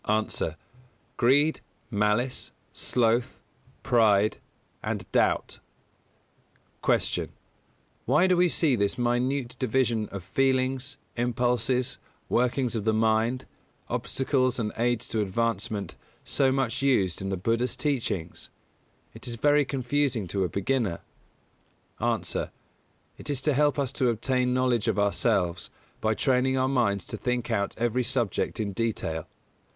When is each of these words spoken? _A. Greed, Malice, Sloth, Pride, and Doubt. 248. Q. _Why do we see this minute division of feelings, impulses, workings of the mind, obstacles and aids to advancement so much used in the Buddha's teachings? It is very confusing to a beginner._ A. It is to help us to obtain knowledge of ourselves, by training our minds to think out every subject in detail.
_A. 0.41 0.57
Greed, 1.15 1.61
Malice, 1.91 2.51
Sloth, 2.73 3.37
Pride, 3.83 4.39
and 4.83 5.05
Doubt. 5.11 5.59
248. 6.83 7.27
Q. 7.27 7.33
_Why 8.07 8.27
do 8.27 8.35
we 8.35 8.49
see 8.49 8.75
this 8.75 8.97
minute 8.97 9.55
division 9.59 10.09
of 10.09 10.23
feelings, 10.23 10.97
impulses, 11.15 11.99
workings 12.29 12.75
of 12.75 12.83
the 12.83 12.95
mind, 12.95 13.45
obstacles 13.89 14.57
and 14.57 14.71
aids 14.75 15.07
to 15.09 15.21
advancement 15.21 15.97
so 16.23 16.51
much 16.51 16.81
used 16.81 17.21
in 17.21 17.29
the 17.29 17.37
Buddha's 17.37 17.75
teachings? 17.75 18.49
It 19.13 19.27
is 19.27 19.35
very 19.35 19.65
confusing 19.65 20.25
to 20.29 20.43
a 20.43 20.49
beginner._ 20.49 21.01
A. 22.35 22.51
It 23.19 23.29
is 23.29 23.39
to 23.41 23.53
help 23.53 23.77
us 23.77 23.91
to 23.91 24.09
obtain 24.09 24.51
knowledge 24.51 24.87
of 24.87 24.97
ourselves, 24.97 25.69
by 25.99 26.15
training 26.15 26.57
our 26.57 26.67
minds 26.67 27.05
to 27.05 27.17
think 27.17 27.51
out 27.51 27.77
every 27.77 28.03
subject 28.03 28.59
in 28.59 28.71
detail. 28.71 29.27